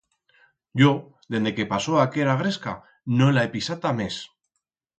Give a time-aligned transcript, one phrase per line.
[0.81, 0.91] Yo
[1.31, 2.73] dende que pasó aquera gresca
[3.19, 4.21] no la he pisata mes